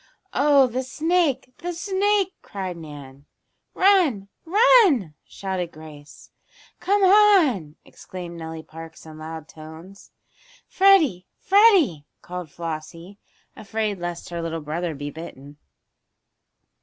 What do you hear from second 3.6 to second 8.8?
"Run! Run!" shouted Grace. "Come on!" exclaimed Nellie